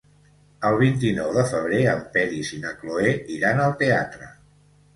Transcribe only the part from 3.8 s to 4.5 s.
teatre.